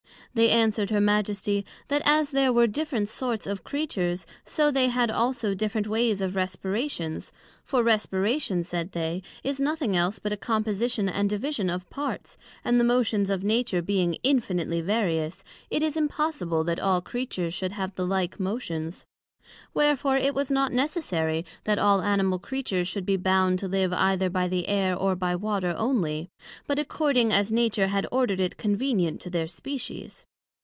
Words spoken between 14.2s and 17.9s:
infinitely various, it is impossible that all Creatures should